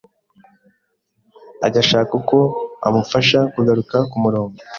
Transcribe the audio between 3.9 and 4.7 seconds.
kumurongo.